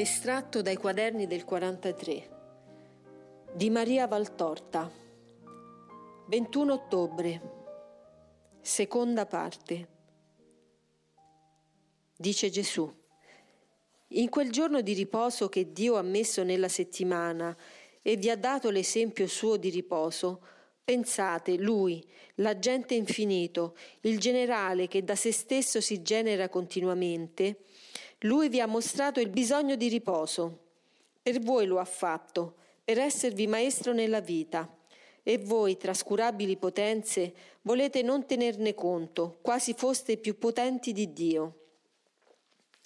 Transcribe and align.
Estratto 0.00 0.62
dai 0.62 0.76
quaderni 0.76 1.26
del 1.26 1.44
43 1.44 2.30
di 3.52 3.68
Maria 3.68 4.06
Valtorta. 4.06 4.90
21 6.26 6.72
ottobre. 6.72 7.40
Seconda 8.62 9.26
parte. 9.26 9.88
Dice 12.16 12.48
Gesù. 12.48 12.90
In 14.12 14.30
quel 14.30 14.50
giorno 14.50 14.80
di 14.80 14.94
riposo 14.94 15.50
che 15.50 15.70
Dio 15.70 15.96
ha 15.96 16.02
messo 16.02 16.44
nella 16.44 16.70
settimana 16.70 17.54
e 18.00 18.16
vi 18.16 18.30
ha 18.30 18.38
dato 18.38 18.70
l'esempio 18.70 19.26
suo 19.26 19.58
di 19.58 19.68
riposo, 19.68 20.40
Pensate, 20.90 21.56
lui, 21.56 22.04
l'agente 22.36 22.94
infinito, 22.94 23.76
il 24.00 24.18
generale 24.18 24.88
che 24.88 25.04
da 25.04 25.14
se 25.14 25.30
stesso 25.30 25.80
si 25.80 26.02
genera 26.02 26.48
continuamente, 26.48 27.58
lui 28.24 28.50
vi 28.50 28.60
ha 28.60 28.66
mostrato 28.66 29.20
il 29.20 29.30
bisogno 29.30 29.76
di 29.76 29.88
riposo. 29.88 30.58
Per 31.22 31.40
voi 31.40 31.64
lo 31.64 31.78
ha 31.78 31.84
fatto, 31.84 32.56
per 32.84 32.98
esservi 32.98 33.46
maestro 33.46 33.92
nella 33.92 34.20
vita. 34.20 34.68
E 35.22 35.38
voi, 35.38 35.76
trascurabili 35.78 36.56
potenze, 36.56 37.32
volete 37.62 38.02
non 38.02 38.26
tenerne 38.26 38.74
conto, 38.74 39.38
quasi 39.40 39.72
foste 39.74 40.18
più 40.18 40.38
potenti 40.38 40.92
di 40.92 41.12
Dio. 41.12 41.54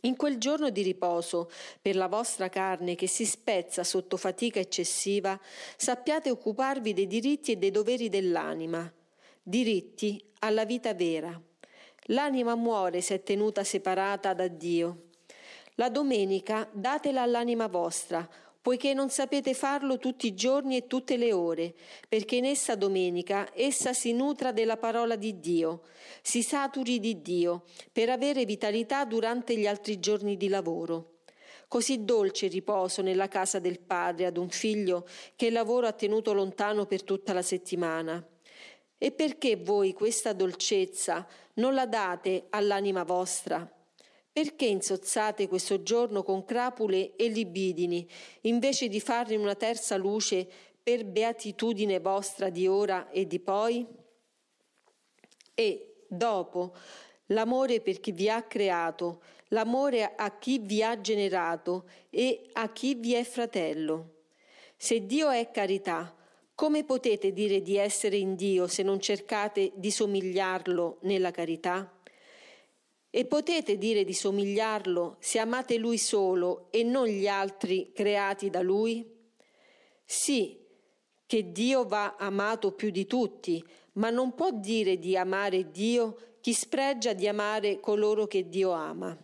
In 0.02 0.16
quel 0.16 0.38
giorno 0.38 0.70
di 0.70 0.82
riposo, 0.82 1.50
per 1.80 1.96
la 1.96 2.08
vostra 2.08 2.48
carne 2.48 2.94
che 2.94 3.06
si 3.08 3.24
spezza 3.24 3.82
sotto 3.82 4.16
fatica 4.16 4.60
eccessiva, 4.60 5.40
sappiate 5.76 6.30
occuparvi 6.30 6.92
dei 6.92 7.06
diritti 7.06 7.52
e 7.52 7.56
dei 7.56 7.70
doveri 7.70 8.08
dell'anima, 8.08 8.92
diritti 9.42 10.22
alla 10.40 10.64
vita 10.64 10.92
vera. 10.94 11.40
L'anima 12.08 12.54
muore 12.54 13.00
se 13.00 13.14
è 13.14 13.22
tenuta 13.22 13.64
separata 13.64 14.34
da 14.34 14.46
Dio. 14.46 15.03
La 15.76 15.88
domenica 15.88 16.68
datela 16.70 17.22
all'anima 17.22 17.66
vostra, 17.66 18.28
poiché 18.62 18.94
non 18.94 19.10
sapete 19.10 19.54
farlo 19.54 19.98
tutti 19.98 20.28
i 20.28 20.34
giorni 20.34 20.76
e 20.76 20.86
tutte 20.86 21.16
le 21.16 21.32
ore, 21.32 21.74
perché 22.08 22.36
in 22.36 22.44
essa 22.44 22.76
domenica 22.76 23.50
essa 23.54 23.92
si 23.92 24.12
nutra 24.12 24.52
della 24.52 24.76
parola 24.76 25.16
di 25.16 25.40
Dio, 25.40 25.82
si 26.22 26.44
saturi 26.44 27.00
di 27.00 27.20
Dio, 27.20 27.64
per 27.90 28.08
avere 28.08 28.44
vitalità 28.44 29.04
durante 29.04 29.56
gli 29.56 29.66
altri 29.66 29.98
giorni 29.98 30.36
di 30.36 30.46
lavoro. 30.46 31.22
Così 31.66 32.04
dolce 32.04 32.46
riposo 32.46 33.02
nella 33.02 33.26
casa 33.26 33.58
del 33.58 33.80
Padre 33.80 34.26
ad 34.26 34.36
un 34.36 34.50
figlio 34.50 35.08
che 35.34 35.46
il 35.46 35.52
lavoro 35.52 35.88
ha 35.88 35.92
tenuto 35.92 36.32
lontano 36.32 36.86
per 36.86 37.02
tutta 37.02 37.32
la 37.32 37.42
settimana. 37.42 38.24
E 38.96 39.10
perché 39.10 39.56
voi 39.56 39.92
questa 39.92 40.32
dolcezza 40.32 41.26
non 41.54 41.74
la 41.74 41.86
date 41.86 42.46
all'anima 42.50 43.02
vostra? 43.02 43.73
Perché 44.34 44.64
insozzate 44.64 45.46
questo 45.46 45.84
giorno 45.84 46.24
con 46.24 46.44
crapule 46.44 47.14
e 47.14 47.28
libidini, 47.28 48.04
invece 48.40 48.88
di 48.88 48.98
farne 48.98 49.36
una 49.36 49.54
terza 49.54 49.96
luce 49.96 50.44
per 50.82 51.04
beatitudine 51.04 52.00
vostra 52.00 52.50
di 52.50 52.66
ora 52.66 53.10
e 53.10 53.28
di 53.28 53.38
poi? 53.38 53.86
E 55.54 55.94
dopo, 56.08 56.74
l'amore 57.26 57.80
per 57.80 58.00
chi 58.00 58.10
vi 58.10 58.28
ha 58.28 58.42
creato, 58.42 59.22
l'amore 59.50 60.16
a 60.16 60.36
chi 60.36 60.58
vi 60.58 60.82
ha 60.82 61.00
generato 61.00 61.88
e 62.10 62.48
a 62.54 62.72
chi 62.72 62.96
vi 62.96 63.14
è 63.14 63.22
fratello. 63.22 64.14
Se 64.76 65.06
Dio 65.06 65.30
è 65.30 65.48
carità, 65.52 66.12
come 66.56 66.82
potete 66.82 67.32
dire 67.32 67.62
di 67.62 67.76
essere 67.76 68.16
in 68.16 68.34
Dio 68.34 68.66
se 68.66 68.82
non 68.82 68.98
cercate 68.98 69.70
di 69.76 69.92
somigliarlo 69.92 70.98
nella 71.02 71.30
carità? 71.30 71.93
E 73.16 73.26
potete 73.26 73.78
dire 73.78 74.02
di 74.02 74.12
somigliarlo 74.12 75.18
se 75.20 75.38
amate 75.38 75.76
Lui 75.76 75.98
solo 75.98 76.66
e 76.72 76.82
non 76.82 77.06
gli 77.06 77.28
altri 77.28 77.92
creati 77.94 78.50
da 78.50 78.60
Lui? 78.60 79.08
Sì, 80.04 80.58
che 81.24 81.52
Dio 81.52 81.84
va 81.86 82.16
amato 82.18 82.72
più 82.72 82.90
di 82.90 83.06
tutti, 83.06 83.64
ma 83.92 84.10
non 84.10 84.34
può 84.34 84.50
dire 84.50 84.98
di 84.98 85.16
amare 85.16 85.70
Dio 85.70 86.38
chi 86.40 86.52
spregia 86.52 87.12
di 87.12 87.28
amare 87.28 87.78
coloro 87.78 88.26
che 88.26 88.48
Dio 88.48 88.72
ama. 88.72 89.16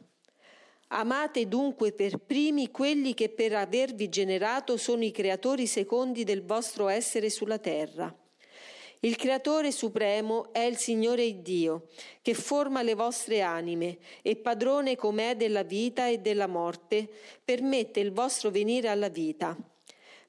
Amate 0.91 1.49
dunque 1.49 1.91
per 1.91 2.19
primi 2.19 2.71
quelli 2.71 3.13
che 3.13 3.29
per 3.29 3.55
avervi 3.55 4.09
generato 4.09 4.77
sono 4.77 5.03
i 5.03 5.11
creatori 5.11 5.67
secondi 5.67 6.23
del 6.23 6.45
vostro 6.45 6.87
essere 6.87 7.29
sulla 7.29 7.59
terra. 7.59 8.17
Il 9.03 9.17
Creatore 9.17 9.73
Supremo 9.73 10.53
è 10.53 10.59
il 10.59 10.77
Signore 10.77 11.41
Dio, 11.41 11.87
che 12.21 12.35
forma 12.35 12.83
le 12.83 12.95
vostre 12.95 13.41
anime 13.41 13.97
e 14.21 14.37
padrone 14.37 14.95
com'è 14.95 15.37
della 15.37 15.63
vita 15.63 16.07
e 16.07 16.19
della 16.19 16.47
morte, 16.47 17.09
permette 17.43 18.01
il 18.01 18.13
vostro 18.13 18.51
venire 18.51 18.89
alla 18.89 19.09
vita. 19.09 19.57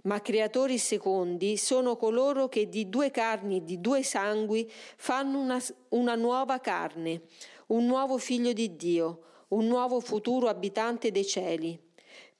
Ma 0.03 0.21
creatori 0.21 0.77
secondi 0.77 1.57
sono 1.57 1.97
coloro 1.97 2.47
che 2.47 2.69
di 2.69 2.87
due 2.87 3.11
carni 3.11 3.57
e 3.57 3.63
di 3.65 3.81
due 3.81 4.03
sangui 4.03 4.71
fanno 4.71 5.37
una, 5.37 5.61
una 5.89 6.15
nuova 6.15 6.61
carne, 6.61 7.23
un 7.67 7.85
nuovo 7.85 8.17
figlio 8.17 8.53
di 8.53 8.77
Dio, 8.77 9.23
un 9.49 9.67
nuovo 9.67 9.99
futuro 9.99 10.47
abitante 10.47 11.11
dei 11.11 11.25
cieli 11.25 11.77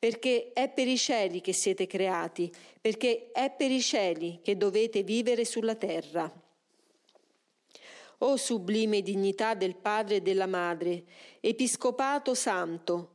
perché 0.02 0.50
è 0.54 0.68
per 0.68 0.88
i 0.88 0.98
cieli 0.98 1.42
che 1.42 1.54
siete 1.54 1.86
creati, 1.86 2.52
perché 2.82 3.30
è 3.32 3.54
per 3.56 3.70
i 3.70 3.80
cieli 3.80 4.40
che 4.42 4.58
dovete 4.58 5.04
vivere 5.04 5.46
sulla 5.46 5.76
terra. 5.76 6.28
O 8.18 8.36
sublime 8.36 9.04
dignità 9.04 9.54
del 9.54 9.76
Padre 9.76 10.16
e 10.16 10.22
della 10.22 10.48
Madre, 10.48 11.04
Episcopato 11.40 12.34
Santo, 12.34 13.10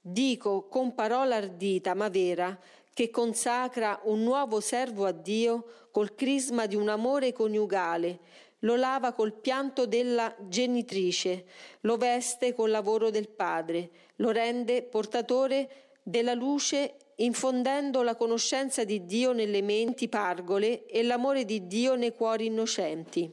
dico 0.00 0.66
con 0.68 0.94
parola 0.94 1.36
ardita 1.36 1.92
ma 1.92 2.08
vera, 2.08 2.58
che 2.94 3.10
consacra 3.10 4.00
un 4.04 4.22
nuovo 4.22 4.60
servo 4.60 5.04
a 5.04 5.12
Dio 5.12 5.88
col 5.90 6.14
crisma 6.14 6.64
di 6.64 6.74
un 6.74 6.88
amore 6.88 7.34
coniugale, 7.34 8.18
lo 8.60 8.76
lava 8.76 9.12
col 9.12 9.34
pianto 9.34 9.84
della 9.84 10.34
genitrice, 10.38 11.44
lo 11.80 11.98
veste 11.98 12.54
col 12.54 12.70
lavoro 12.70 13.10
del 13.10 13.28
Padre, 13.28 13.90
lo 14.16 14.30
rende 14.30 14.82
portatore 14.82 15.88
della 16.10 16.34
luce 16.34 16.96
infondendo 17.16 18.02
la 18.02 18.16
conoscenza 18.16 18.84
di 18.84 19.04
Dio 19.04 19.32
nelle 19.32 19.62
menti 19.62 20.08
pargole 20.08 20.86
e 20.86 21.02
l'amore 21.02 21.44
di 21.44 21.66
Dio 21.66 21.94
nei 21.94 22.14
cuori 22.14 22.46
innocenti. 22.46 23.30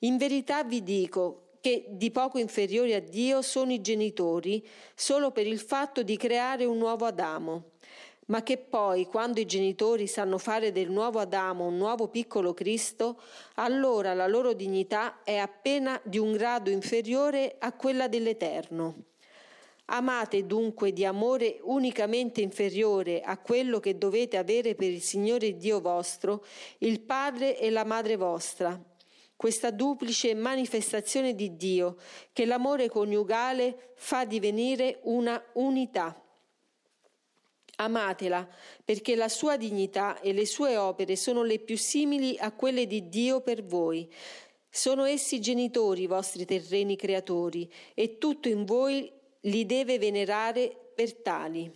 In 0.00 0.16
verità 0.16 0.64
vi 0.64 0.82
dico 0.82 1.40
che 1.60 1.86
di 1.88 2.10
poco 2.10 2.38
inferiori 2.38 2.94
a 2.94 3.00
Dio 3.00 3.42
sono 3.42 3.72
i 3.72 3.80
genitori 3.80 4.66
solo 4.94 5.30
per 5.30 5.46
il 5.46 5.58
fatto 5.58 6.02
di 6.02 6.16
creare 6.16 6.64
un 6.64 6.78
nuovo 6.78 7.06
Adamo, 7.06 7.70
ma 8.26 8.42
che 8.42 8.58
poi, 8.58 9.06
quando 9.06 9.40
i 9.40 9.46
genitori 9.46 10.06
sanno 10.06 10.38
fare 10.38 10.72
del 10.72 10.90
nuovo 10.90 11.18
Adamo 11.18 11.66
un 11.66 11.76
nuovo 11.76 12.08
piccolo 12.08 12.54
Cristo, 12.54 13.20
allora 13.54 14.14
la 14.14 14.26
loro 14.26 14.52
dignità 14.52 15.22
è 15.22 15.36
appena 15.36 16.00
di 16.04 16.18
un 16.18 16.32
grado 16.32 16.70
inferiore 16.70 17.56
a 17.58 17.72
quella 17.72 18.08
dell'Eterno. 18.08 19.13
Amate 19.86 20.46
dunque 20.46 20.92
di 20.94 21.04
amore 21.04 21.58
unicamente 21.62 22.40
inferiore 22.40 23.20
a 23.20 23.36
quello 23.36 23.80
che 23.80 23.98
dovete 23.98 24.38
avere 24.38 24.74
per 24.74 24.90
il 24.90 25.02
Signore 25.02 25.56
Dio 25.56 25.80
vostro, 25.80 26.44
il 26.78 27.00
Padre 27.00 27.58
e 27.58 27.68
la 27.68 27.84
Madre 27.84 28.16
vostra. 28.16 28.82
Questa 29.36 29.70
duplice 29.70 30.34
manifestazione 30.34 31.34
di 31.34 31.56
Dio 31.56 31.96
che 32.32 32.46
l'amore 32.46 32.88
coniugale 32.88 33.92
fa 33.96 34.24
divenire 34.24 35.00
una 35.02 35.42
unità. 35.54 36.18
Amatela 37.76 38.48
perché 38.84 39.14
la 39.16 39.28
sua 39.28 39.58
dignità 39.58 40.18
e 40.20 40.32
le 40.32 40.46
sue 40.46 40.76
opere 40.78 41.14
sono 41.16 41.42
le 41.42 41.58
più 41.58 41.76
simili 41.76 42.38
a 42.38 42.52
quelle 42.52 42.86
di 42.86 43.10
Dio 43.10 43.42
per 43.42 43.64
voi. 43.64 44.10
Sono 44.70 45.04
essi 45.04 45.40
genitori, 45.40 46.02
i 46.02 46.06
vostri 46.06 46.44
terreni 46.46 46.96
creatori, 46.96 47.70
e 47.94 48.18
tutto 48.18 48.48
in 48.48 48.64
voi 48.64 49.12
li 49.44 49.66
deve 49.66 49.98
venerare 49.98 50.74
per 50.94 51.14
tali. 51.14 51.70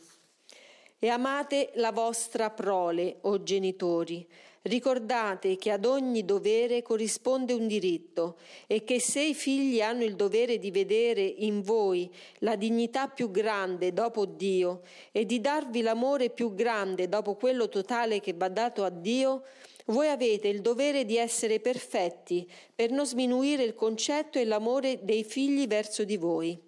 E 0.98 1.08
amate 1.08 1.70
la 1.74 1.92
vostra 1.92 2.50
prole, 2.50 3.18
o 3.22 3.42
genitori. 3.42 4.26
Ricordate 4.62 5.56
che 5.56 5.70
ad 5.70 5.84
ogni 5.84 6.24
dovere 6.24 6.82
corrisponde 6.82 7.52
un 7.52 7.68
diritto 7.68 8.36
e 8.66 8.82
che 8.82 9.00
se 9.00 9.22
i 9.22 9.34
figli 9.34 9.80
hanno 9.80 10.02
il 10.02 10.16
dovere 10.16 10.58
di 10.58 10.70
vedere 10.70 11.22
in 11.22 11.62
voi 11.62 12.12
la 12.40 12.56
dignità 12.56 13.08
più 13.08 13.30
grande 13.30 13.92
dopo 13.92 14.26
Dio 14.26 14.82
e 15.12 15.24
di 15.24 15.40
darvi 15.40 15.80
l'amore 15.80 16.30
più 16.30 16.54
grande 16.54 17.08
dopo 17.08 17.36
quello 17.36 17.68
totale 17.68 18.20
che 18.20 18.34
va 18.34 18.48
dato 18.48 18.84
a 18.84 18.90
Dio, 18.90 19.44
voi 19.86 20.08
avete 20.08 20.48
il 20.48 20.60
dovere 20.60 21.04
di 21.04 21.16
essere 21.16 21.60
perfetti 21.60 22.46
per 22.74 22.90
non 22.90 23.06
sminuire 23.06 23.62
il 23.62 23.74
concetto 23.74 24.38
e 24.38 24.44
l'amore 24.44 24.98
dei 25.02 25.24
figli 25.24 25.66
verso 25.66 26.04
di 26.04 26.16
voi. 26.16 26.67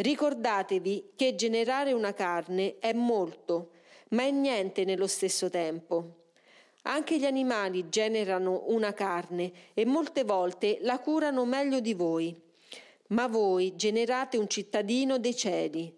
Ricordatevi 0.00 1.10
che 1.14 1.34
generare 1.34 1.92
una 1.92 2.14
carne 2.14 2.78
è 2.78 2.94
molto, 2.94 3.72
ma 4.10 4.22
è 4.22 4.30
niente 4.30 4.86
nello 4.86 5.06
stesso 5.06 5.50
tempo. 5.50 6.22
Anche 6.84 7.18
gli 7.18 7.26
animali 7.26 7.90
generano 7.90 8.62
una 8.68 8.94
carne 8.94 9.52
e 9.74 9.84
molte 9.84 10.24
volte 10.24 10.78
la 10.80 10.98
curano 11.00 11.44
meglio 11.44 11.80
di 11.80 11.92
voi. 11.92 12.34
Ma 13.08 13.26
voi 13.26 13.76
generate 13.76 14.38
un 14.38 14.48
cittadino 14.48 15.18
dei 15.18 15.36
cieli. 15.36 15.94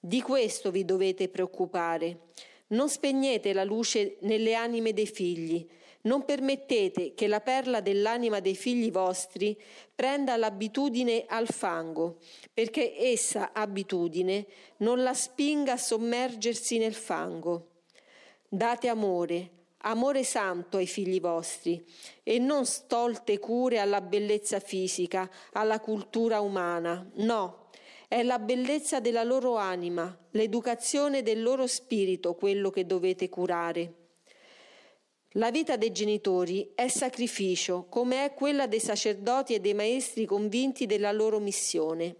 Di 0.00 0.22
questo 0.22 0.70
vi 0.70 0.86
dovete 0.86 1.28
preoccupare. 1.28 2.20
Non 2.68 2.88
spegnete 2.88 3.52
la 3.52 3.64
luce 3.64 4.16
nelle 4.20 4.54
anime 4.54 4.94
dei 4.94 5.06
figli, 5.06 5.68
non 6.02 6.24
permettete 6.24 7.14
che 7.14 7.26
la 7.26 7.40
perla 7.40 7.80
dell'anima 7.80 8.40
dei 8.40 8.56
figli 8.56 8.90
vostri 8.90 9.60
prenda 9.94 10.36
l'abitudine 10.36 11.24
al 11.28 11.48
fango, 11.48 12.18
perché 12.52 12.96
essa, 12.96 13.52
abitudine, 13.52 14.46
non 14.78 15.02
la 15.02 15.14
spinga 15.14 15.72
a 15.72 15.76
sommergersi 15.76 16.78
nel 16.78 16.94
fango. 16.94 17.68
Date 18.48 18.88
amore, 18.88 19.50
amore 19.78 20.24
santo 20.24 20.76
ai 20.76 20.86
figli 20.86 21.20
vostri 21.20 21.84
e 22.22 22.38
non 22.38 22.66
stolte 22.66 23.38
cure 23.38 23.78
alla 23.78 24.00
bellezza 24.00 24.60
fisica, 24.60 25.30
alla 25.52 25.80
cultura 25.80 26.40
umana. 26.40 27.08
No, 27.14 27.68
è 28.08 28.22
la 28.22 28.38
bellezza 28.38 29.00
della 29.00 29.22
loro 29.22 29.56
anima, 29.56 30.14
l'educazione 30.32 31.22
del 31.22 31.42
loro 31.42 31.66
spirito 31.66 32.34
quello 32.34 32.70
che 32.70 32.84
dovete 32.86 33.28
curare. 33.28 34.01
La 35.36 35.50
vita 35.50 35.76
dei 35.76 35.92
genitori 35.92 36.72
è 36.74 36.88
sacrificio, 36.88 37.86
come 37.88 38.24
è 38.24 38.34
quella 38.34 38.66
dei 38.66 38.80
sacerdoti 38.80 39.54
e 39.54 39.60
dei 39.60 39.72
maestri 39.72 40.26
convinti 40.26 40.84
della 40.84 41.10
loro 41.10 41.38
missione. 41.38 42.16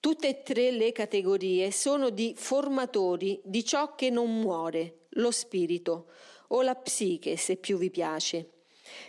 Tutte 0.00 0.28
e 0.28 0.42
tre 0.42 0.72
le 0.72 0.90
categorie 0.90 1.70
sono 1.70 2.10
di 2.10 2.34
formatori 2.36 3.40
di 3.44 3.64
ciò 3.64 3.94
che 3.94 4.10
non 4.10 4.40
muore, 4.40 5.06
lo 5.10 5.30
spirito, 5.30 6.08
o 6.48 6.62
la 6.62 6.74
psiche, 6.74 7.36
se 7.36 7.56
più 7.56 7.76
vi 7.76 7.90
piace. 7.90 8.59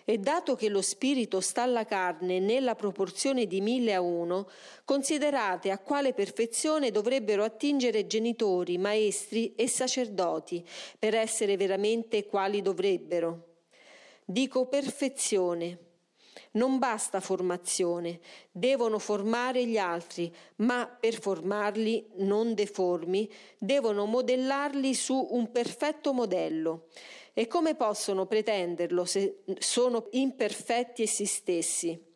E 0.06 0.18
dato 0.18 0.56
che 0.56 0.70
lo 0.70 0.82
spirito 0.82 1.40
sta 1.40 1.64
alla 1.64 1.86
carne 1.86 2.40
nella 2.40 2.76
proporzione 2.76 3.48
di 3.48 3.62
mille 3.62 3.94
a 3.94 4.02
uno, 4.02 4.50
considerate 4.86 5.72
a 5.72 5.80
quale 5.80 6.14
perfezione 6.14 6.92
dovrebbero 6.92 7.44
attingere 7.44 8.08
genitori, 8.08 8.78
maestri 8.78 9.56
e 9.56 9.68
sacerdoti 9.68 10.66
per 10.98 11.16
essere 11.16 11.58
veramente 11.58 12.26
quali 12.26 12.62
dovrebbero. 12.62 13.48
Dico 14.26 14.68
perfezione. 14.68 15.90
Non 16.54 16.80
basta 16.80 17.22
formazione, 17.22 18.20
devono 18.52 19.00
formare 19.00 19.66
gli 19.66 19.78
altri, 19.78 20.34
ma 20.58 20.86
per 20.86 21.18
formarli 21.18 22.08
non 22.18 22.54
deformi, 22.54 23.30
devono 23.58 24.06
modellarli 24.06 24.94
su 24.94 25.30
un 25.32 25.50
perfetto 25.52 26.12
modello. 26.12 26.88
E 27.34 27.48
come 27.48 27.76
possono 27.76 28.26
pretenderlo 28.26 29.06
se 29.06 29.44
sono 29.60 30.08
imperfetti 30.12 31.04
essi 31.04 31.26
stessi? 31.26 32.10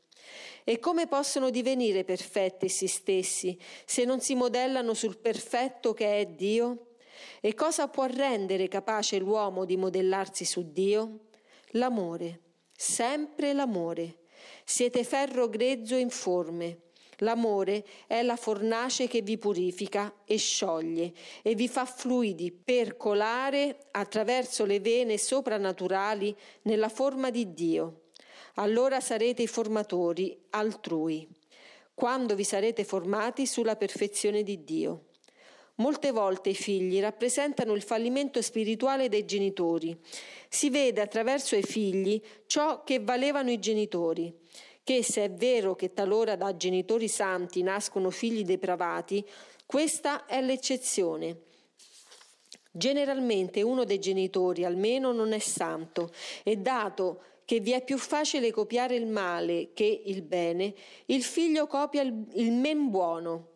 E 0.64 0.80
come 0.80 1.08
possono 1.08 1.50
divenire 1.52 2.04
perfetti 2.04 2.66
essi 2.66 2.88
stessi 2.88 3.58
se 3.86 4.04
non 4.04 4.20
si 4.20 4.36
modellano 4.36 4.94
sul 4.94 5.18
perfetto 5.18 5.94
che 5.94 6.20
è 6.20 6.26
Dio? 6.26 6.96
E 7.40 7.54
cosa 7.54 7.88
può 7.88 8.06
rendere 8.06 8.68
capace 8.68 9.20
l'uomo 9.20 9.64
di 9.64 9.78
modellarsi 9.78 10.44
su 10.44 10.72
Dio? 10.72 11.28
L'amore, 11.70 12.42
sempre 12.76 13.54
l'amore. 13.54 14.20
Siete 14.64 15.04
ferro 15.04 15.48
grezzo 15.48 15.96
informe, 15.96 16.80
L'amore 17.20 17.86
è 18.08 18.22
la 18.22 18.36
fornace 18.36 19.08
che 19.08 19.22
vi 19.22 19.38
purifica 19.38 20.14
e 20.26 20.38
scioglie 20.38 21.14
e 21.42 21.56
vi 21.56 21.68
fa 21.68 21.86
fluidi 21.86 22.52
per 22.52 22.98
colare 22.98 23.88
attraverso 23.92 24.66
le 24.66 24.80
vene 24.80 25.18
soprannaturali 25.18 26.36
nella 26.64 26.90
forma 26.90 27.30
di 27.30 27.54
Dio. 27.54 28.02
Allora 28.56 29.00
sarete 29.00 29.44
i 29.44 29.48
formatori 29.48 30.38
altrui, 30.52 31.28
quando 31.94 32.36
vi 32.36 32.44
sarete 32.44 32.84
formati 32.84 33.46
sulla 33.46 33.76
perfezione 33.76 34.44
di 34.44 34.64
Dio. 34.64 35.06
Molte 35.78 36.12
volte 36.12 36.50
i 36.50 36.56
figli 36.56 37.02
rappresentano 37.02 37.74
il 37.74 37.82
fallimento 37.82 38.42
spirituale 38.42 39.10
dei 39.10 39.26
genitori. 39.26 39.98
Si 40.48 40.70
vede 40.70 41.02
attraverso 41.02 41.58
i 41.58 41.64
figli 41.64 42.22
ciò 42.46 42.86
che 42.86 43.02
valevano 43.02 43.52
i 43.52 43.60
genitori 43.60 44.34
che 44.86 45.02
se 45.02 45.24
è 45.24 45.32
vero 45.32 45.74
che 45.74 45.94
talora 45.94 46.36
da 46.36 46.56
genitori 46.56 47.08
santi 47.08 47.64
nascono 47.64 48.12
figli 48.12 48.44
depravati, 48.44 49.26
questa 49.66 50.28
è 50.28 50.40
l'eccezione. 50.42 51.42
Generalmente 52.70 53.64
uno 53.64 53.84
dei 53.84 53.98
genitori 53.98 54.64
almeno 54.64 55.12
non 55.12 55.34
è 55.34 55.40
santo 55.40 56.12
e 56.44 56.58
dato 56.58 57.22
che 57.46 57.62
vi 57.62 57.72
è 57.72 57.84
più 57.84 57.98
facile 57.98 58.52
copiare 58.52 58.96
il 58.96 59.08
male 59.08 59.72
che 59.74 60.04
il 60.06 60.22
bene, 60.22 60.76
il 61.08 61.24
figlio 61.24 61.66
copia 61.66 62.04
il, 62.04 62.28
il 62.34 62.52
men 62.52 62.92
buono. 62.92 63.54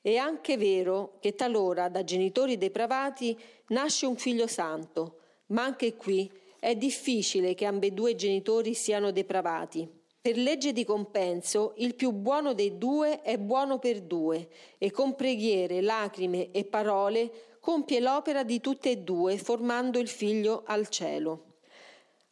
È 0.00 0.14
anche 0.14 0.56
vero 0.56 1.16
che 1.18 1.34
talora 1.34 1.88
da 1.88 2.04
genitori 2.04 2.56
depravati 2.56 3.36
nasce 3.68 4.06
un 4.06 4.16
figlio 4.16 4.46
santo, 4.46 5.18
ma 5.46 5.64
anche 5.64 5.96
qui 5.96 6.30
è 6.60 6.76
difficile 6.76 7.54
che 7.54 7.64
ambedue 7.64 8.12
i 8.12 8.16
genitori 8.16 8.72
siano 8.74 9.10
depravati. 9.10 10.02
Per 10.24 10.38
legge 10.38 10.72
di 10.72 10.86
compenso, 10.86 11.74
il 11.76 11.94
più 11.94 12.10
buono 12.10 12.54
dei 12.54 12.78
due 12.78 13.20
è 13.20 13.36
buono 13.36 13.78
per 13.78 14.00
due 14.00 14.48
e 14.78 14.90
con 14.90 15.14
preghiere, 15.16 15.82
lacrime 15.82 16.50
e 16.50 16.64
parole 16.64 17.58
compie 17.60 18.00
l'opera 18.00 18.42
di 18.42 18.58
tutte 18.58 18.92
e 18.92 18.96
due, 18.96 19.36
formando 19.36 19.98
il 19.98 20.08
figlio 20.08 20.62
al 20.64 20.88
cielo. 20.88 21.56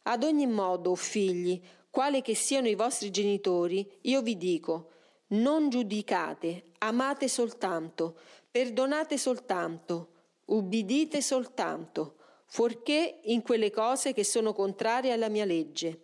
Ad 0.01 0.23
ogni 0.23 0.47
modo, 0.47 0.95
figli, 0.95 1.61
quali 1.91 2.23
che 2.23 2.33
siano 2.33 2.67
i 2.67 2.73
vostri 2.73 3.11
genitori, 3.11 3.87
io 4.01 4.23
vi 4.23 4.37
dico, 4.37 4.89
non 5.27 5.69
giudicate, 5.69 6.71
amate 6.79 7.27
soltanto, 7.27 8.17
perdonate 8.49 9.19
soltanto, 9.19 10.07
ubbidite 10.45 11.21
soltanto, 11.21 12.15
fuorché 12.47 13.19
in 13.25 13.43
quelle 13.43 13.69
cose 13.69 14.13
che 14.13 14.23
sono 14.23 14.51
contrarie 14.51 15.11
alla 15.11 15.29
mia 15.29 15.45
legge 15.45 16.02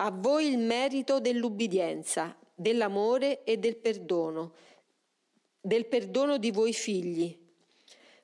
a 0.00 0.10
voi 0.10 0.46
il 0.46 0.58
merito 0.58 1.18
dell'ubbidienza, 1.18 2.36
dell'amore 2.54 3.42
e 3.42 3.56
del 3.56 3.76
perdono, 3.76 4.54
del 5.60 5.86
perdono 5.86 6.38
di 6.38 6.50
voi 6.52 6.72
figli. 6.72 7.36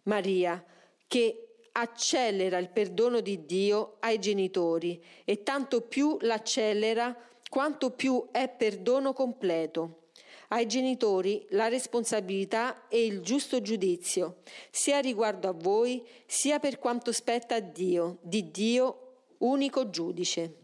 Maria, 0.04 0.64
che 1.08 1.56
accelera 1.72 2.58
il 2.58 2.70
perdono 2.70 3.20
di 3.20 3.44
Dio 3.44 3.96
ai 4.00 4.20
genitori 4.20 5.02
e 5.24 5.42
tanto 5.42 5.80
più 5.80 6.16
l'accelera 6.20 7.16
quanto 7.48 7.90
più 7.90 8.28
è 8.30 8.48
perdono 8.48 9.12
completo. 9.12 10.02
Ai 10.48 10.66
genitori 10.66 11.44
la 11.50 11.66
responsabilità 11.66 12.86
e 12.86 13.04
il 13.04 13.20
giusto 13.20 13.60
giudizio, 13.60 14.36
sia 14.70 15.00
riguardo 15.00 15.48
a 15.48 15.52
voi, 15.52 16.06
sia 16.26 16.60
per 16.60 16.78
quanto 16.78 17.10
spetta 17.10 17.56
a 17.56 17.60
Dio, 17.60 18.18
di 18.22 18.52
Dio 18.52 19.22
unico 19.38 19.90
giudice. 19.90 20.63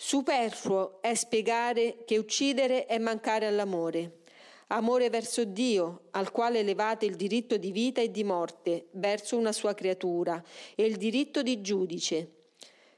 Superfluo 0.00 1.02
è 1.02 1.12
spiegare 1.14 2.04
che 2.06 2.18
uccidere 2.18 2.86
è 2.86 2.98
mancare 2.98 3.46
all'amore. 3.46 4.20
Amore 4.68 5.10
verso 5.10 5.42
Dio, 5.42 6.02
al 6.12 6.30
quale 6.30 6.62
levate 6.62 7.04
il 7.04 7.16
diritto 7.16 7.56
di 7.56 7.72
vita 7.72 8.00
e 8.00 8.12
di 8.12 8.22
morte 8.22 8.86
verso 8.92 9.36
una 9.36 9.50
sua 9.50 9.74
creatura, 9.74 10.40
e 10.76 10.84
il 10.84 10.98
diritto 10.98 11.42
di 11.42 11.60
giudice. 11.62 12.30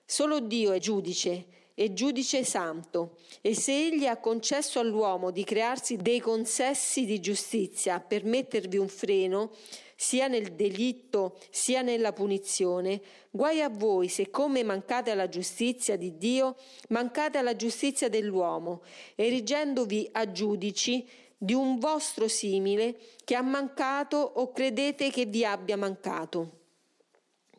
Solo 0.04 0.40
Dio 0.40 0.72
è 0.72 0.78
giudice 0.78 1.46
e 1.72 1.94
giudice 1.94 2.44
santo, 2.44 3.16
e 3.40 3.54
se 3.54 3.72
egli 3.72 4.04
ha 4.04 4.18
concesso 4.18 4.78
all'uomo 4.78 5.30
di 5.30 5.42
crearsi 5.42 5.96
dei 5.96 6.20
consessi 6.20 7.06
di 7.06 7.18
giustizia 7.18 7.98
per 7.98 8.24
mettervi 8.24 8.76
un 8.76 8.88
freno, 8.88 9.52
sia 10.00 10.28
nel 10.28 10.54
delitto 10.54 11.36
sia 11.50 11.82
nella 11.82 12.14
punizione, 12.14 13.02
guai 13.30 13.60
a 13.60 13.68
voi 13.68 14.08
se 14.08 14.30
come 14.30 14.64
mancate 14.64 15.10
alla 15.10 15.28
giustizia 15.28 15.98
di 15.98 16.16
Dio, 16.16 16.56
mancate 16.88 17.36
alla 17.36 17.54
giustizia 17.54 18.08
dell'uomo, 18.08 18.80
erigendovi 19.14 20.08
a 20.12 20.32
giudici 20.32 21.06
di 21.36 21.52
un 21.52 21.78
vostro 21.78 22.28
simile 22.28 22.96
che 23.24 23.34
ha 23.34 23.42
mancato 23.42 24.16
o 24.16 24.50
credete 24.52 25.10
che 25.10 25.26
vi 25.26 25.44
abbia 25.44 25.76
mancato. 25.76 26.59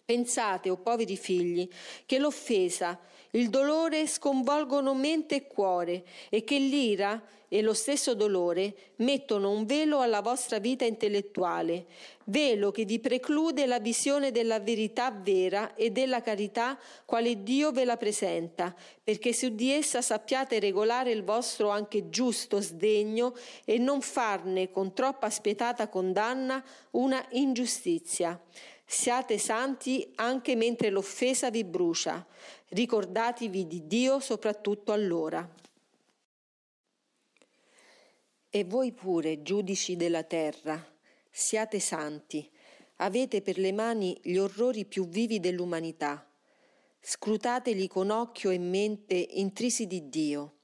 Pensate, 0.03 0.70
o 0.70 0.74
oh 0.74 0.77
poveri 0.77 1.15
figli, 1.15 1.67
che 2.05 2.20
l'offesa, 2.20 3.00
il 3.31 3.50
dolore 3.50 4.08
sconvolgono 4.08 4.93
mente 4.93 5.36
e 5.36 5.48
cuore 5.48 6.03
e 6.29 6.43
che 6.43 6.58
l'ira 6.58 7.24
e 7.53 7.62
lo 7.62 7.74
stesso 7.74 8.13
dolore 8.13 8.93
mettono 8.98 9.51
un 9.51 9.65
velo 9.65 10.00
alla 10.00 10.22
vostra 10.22 10.60
vita 10.60 10.86
intellettuale, 10.86 11.86
velo 12.25 12.72
che 12.72 12.86
vi 12.86 12.98
preclude 13.00 13.65
la 13.65 13.79
visione 13.79 14.31
della 14.31 14.62
verità 14.62 15.12
vera 15.12 15.75
e 15.75 15.89
della 15.89 16.22
carità 16.22 16.79
quale 17.03 17.43
Dio 17.43 17.72
ve 17.72 17.84
la 17.84 17.98
presenta, 17.98 18.74
perché 19.03 19.34
su 19.34 19.50
di 19.53 19.70
essa 19.70 20.01
sappiate 20.01 20.60
regolare 20.60 21.12
il 21.12 21.25
vostro 21.25 21.67
anche 21.70 22.10
giusto 22.10 22.62
sdegno 22.62 23.34
e 23.65 23.77
non 23.77 24.00
farne 24.00 24.72
con 24.72 24.93
troppa 24.93 25.29
spietata 25.29 25.89
condanna 25.89 26.63
una 26.91 27.22
ingiustizia. 27.31 28.39
Siate 28.93 29.38
santi 29.38 30.12
anche 30.15 30.53
mentre 30.57 30.89
l'offesa 30.89 31.50
vi 31.50 31.63
brucia. 31.63 32.27
Ricordatevi 32.67 33.65
di 33.65 33.88
Dio 33.88 34.19
soprattutto 34.19 34.91
allora. 34.91 35.50
E 38.50 38.63
voi 38.65 38.91
pure, 38.91 39.43
giudici 39.43 39.95
della 39.95 40.24
terra, 40.24 40.86
siate 41.31 41.79
santi. 41.79 42.48
Avete 42.98 43.41
per 43.41 43.57
le 43.57 43.71
mani 43.71 44.19
gli 44.21 44.36
orrori 44.36 44.83
più 44.83 45.07
vivi 45.07 45.39
dell'umanità. 45.39 46.29
Scrutateli 47.00 47.88
con 47.88 48.10
occhio 48.10 48.50
e 48.50 48.60
mente 48.60 49.15
intrisi 49.15 49.88
di 49.88 50.10
Dio. 50.10 50.55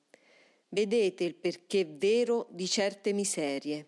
Vedete 0.67 1.23
il 1.23 1.33
perché 1.33 1.85
vero 1.85 2.47
di 2.49 2.67
certe 2.67 3.13
miserie. 3.13 3.87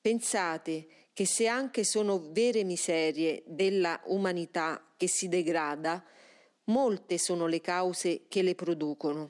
Pensate 0.00 0.99
che 1.20 1.26
se 1.26 1.48
anche 1.48 1.84
sono 1.84 2.28
vere 2.30 2.64
miserie 2.64 3.42
della 3.44 4.00
umanità 4.04 4.82
che 4.96 5.06
si 5.06 5.28
degrada, 5.28 6.02
molte 6.64 7.18
sono 7.18 7.46
le 7.46 7.60
cause 7.60 8.22
che 8.26 8.40
le 8.40 8.54
producono. 8.54 9.28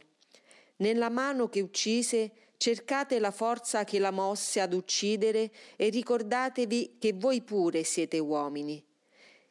Nella 0.76 1.08
mano 1.08 1.48
che 1.48 1.60
uccise 1.60 2.30
cercate 2.58 3.18
la 3.18 3.32
forza 3.32 3.82
che 3.82 3.98
la 3.98 4.12
mosse 4.12 4.60
ad 4.60 4.72
uccidere 4.72 5.50
e 5.74 5.88
ricordatevi 5.88 6.98
che 7.00 7.12
voi 7.12 7.42
pure 7.42 7.82
siete 7.82 8.20
uomini. 8.20 8.80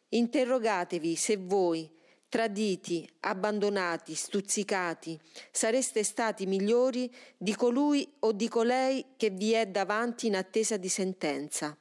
Interrogatevi 0.08 1.18
se 1.18 1.36
voi, 1.36 1.92
traditi, 2.30 3.06
abbandonati, 3.20 4.16
stuzzicati, 4.16 5.20
sareste 5.52 6.04
stati 6.04 6.46
migliori 6.46 7.14
di 7.36 7.54
colui 7.54 8.10
o 8.20 8.32
di 8.32 8.48
colei 8.48 9.08
che 9.18 9.30
vi 9.30 9.52
è 9.52 9.68
davanti 9.68 10.28
in 10.28 10.38
attesa 10.38 10.78
di 10.78 10.88
sentenza. 10.88 11.78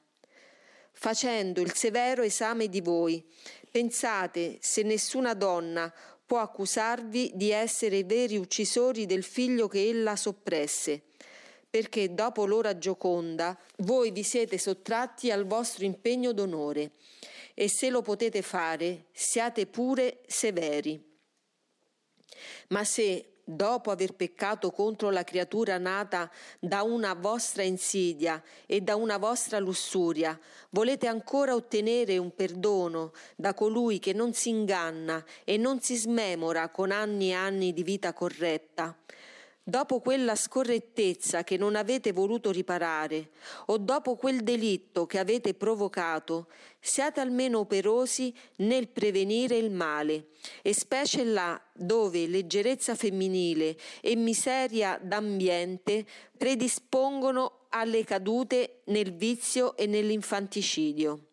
Facendo 1.00 1.60
il 1.60 1.74
severo 1.74 2.22
esame 2.22 2.68
di 2.68 2.80
voi, 2.80 3.24
pensate 3.70 4.58
se 4.60 4.82
nessuna 4.82 5.32
donna 5.32 5.94
può 6.26 6.40
accusarvi 6.40 7.30
di 7.34 7.52
essere 7.52 8.02
veri 8.02 8.36
uccisori 8.36 9.06
del 9.06 9.22
figlio 9.22 9.68
che 9.68 9.88
ella 9.88 10.16
soppresse, 10.16 11.00
perché 11.70 12.14
dopo 12.14 12.46
l'ora 12.46 12.76
gioconda 12.78 13.56
voi 13.76 14.10
vi 14.10 14.24
siete 14.24 14.58
sottratti 14.58 15.30
al 15.30 15.46
vostro 15.46 15.84
impegno 15.84 16.32
d'onore. 16.32 16.90
E 17.54 17.68
se 17.68 17.90
lo 17.90 18.02
potete 18.02 18.42
fare, 18.42 19.04
siate 19.12 19.66
pure 19.66 20.22
severi. 20.26 21.00
Ma 22.70 22.82
se, 22.82 23.38
dopo 23.50 23.90
aver 23.90 24.12
peccato 24.12 24.70
contro 24.70 25.08
la 25.08 25.24
creatura 25.24 25.78
nata 25.78 26.30
da 26.60 26.82
una 26.82 27.14
vostra 27.14 27.62
insidia 27.62 28.42
e 28.66 28.82
da 28.82 28.94
una 28.94 29.16
vostra 29.16 29.58
lussuria, 29.58 30.38
volete 30.70 31.06
ancora 31.06 31.54
ottenere 31.54 32.18
un 32.18 32.34
perdono 32.34 33.12
da 33.36 33.54
colui 33.54 33.98
che 33.98 34.12
non 34.12 34.34
si 34.34 34.50
inganna 34.50 35.24
e 35.44 35.56
non 35.56 35.80
si 35.80 35.96
smemora 35.96 36.68
con 36.68 36.90
anni 36.90 37.30
e 37.30 37.34
anni 37.34 37.72
di 37.72 37.82
vita 37.82 38.12
corretta, 38.12 38.94
dopo 39.68 40.00
quella 40.00 40.34
scorrettezza 40.34 41.44
che 41.44 41.58
non 41.58 41.76
avete 41.76 42.12
voluto 42.12 42.50
riparare, 42.50 43.32
o 43.66 43.76
dopo 43.76 44.16
quel 44.16 44.42
delitto 44.42 45.04
che 45.04 45.18
avete 45.18 45.52
provocato, 45.52 46.46
siate 46.80 47.20
almeno 47.20 47.58
operosi 47.58 48.34
nel 48.56 48.88
prevenire 48.88 49.58
il 49.58 49.70
male, 49.70 50.28
e 50.62 50.72
specie 50.72 51.22
là 51.22 51.60
dove 51.75 52.26
leggerezza 52.26 52.94
femminile 52.94 53.76
e 54.00 54.16
miseria 54.16 54.98
d'ambiente 55.02 56.06
predispongono 56.34 57.66
alle 57.68 58.04
cadute 58.04 58.80
nel 58.87 59.12
vizio 59.12 59.76
e 59.76 59.84
nell'infanticidio. 59.84 61.25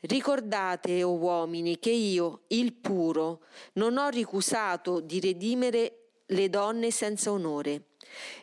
Ricordate, 0.00 1.02
o 1.02 1.10
oh 1.10 1.18
uomini, 1.18 1.78
che 1.78 1.90
io, 1.90 2.44
il 2.48 2.72
puro, 2.72 3.42
non 3.74 3.98
ho 3.98 4.08
ricusato 4.08 5.00
di 5.00 5.20
redimere 5.20 5.97
le 6.28 6.48
donne 6.48 6.90
senza 6.90 7.30
onore. 7.30 7.82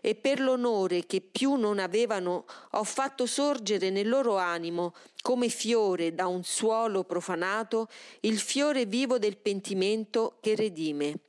E 0.02 0.16
per 0.16 0.40
l'onore 0.40 1.06
che 1.06 1.22
più 1.22 1.56
non 1.56 1.80
avevano 1.80 2.46
ho 2.72 2.84
fatto 2.84 3.26
sorgere 3.26 3.90
nel 3.90 4.08
loro 4.08 4.38
animo, 4.38 4.94
come 5.22 5.50
fiore 5.50 6.14
da 6.14 6.28
un 6.28 6.44
suolo 6.44 7.04
profanato, 7.04 7.88
il 8.22 8.38
fiore 8.38 8.86
vivo 8.86 9.18
del 9.18 9.38
pentimento 9.38 10.38
che 10.40 10.56
redime. 10.56 11.20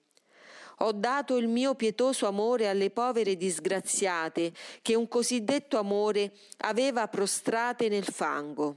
Ho 0.81 0.93
dato 0.93 1.37
il 1.39 1.49
mio 1.49 1.75
pietoso 1.75 2.27
amore 2.27 2.69
alle 2.69 2.91
povere 2.91 3.37
disgraziate 3.37 4.53
che 4.83 4.95
un 4.95 5.09
cosiddetto 5.09 5.79
amore 5.79 6.33
aveva 6.59 7.09
prostrate 7.09 7.89
nel 7.89 8.05
fango. 8.05 8.75